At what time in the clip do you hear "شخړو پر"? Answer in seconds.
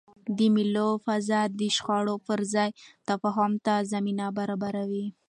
1.75-2.39